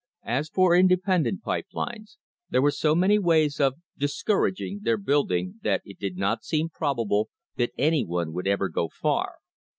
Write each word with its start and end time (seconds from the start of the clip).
As 0.25 0.49
for 0.49 0.75
independent 0.75 1.43
pipe 1.43 1.67
lines, 1.73 2.17
there 2.49 2.63
were 2.63 2.71
so 2.71 2.95
many 2.95 3.19
ways 3.19 3.59
of 3.59 3.75
"discouraging" 3.95 4.79
their 4.81 4.97
build 4.97 5.31
ing 5.31 5.59
that 5.61 5.83
it 5.85 5.99
did 5.99 6.17
not 6.17 6.43
seem 6.43 6.69
probable 6.69 7.29
that 7.57 7.69
any 7.77 8.03
one 8.03 8.33
would 8.33 8.47
ever 8.47 8.67
go 8.67 8.89
far. 8.89 9.35